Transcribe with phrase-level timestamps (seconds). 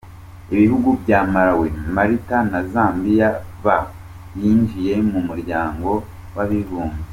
[0.53, 3.29] Ibihugu bya Malawi, Malta na Zambia
[4.33, 5.89] byinjiye mu muryango
[6.35, 6.99] w’abibumbye.